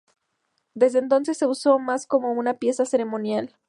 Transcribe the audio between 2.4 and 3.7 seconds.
pieza ceremonial.